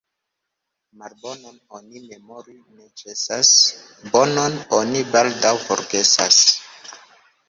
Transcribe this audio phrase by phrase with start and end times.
[1.01, 3.51] Malbonon oni memori ne ĉesas,
[4.15, 6.41] bonon oni baldaŭ forgesas.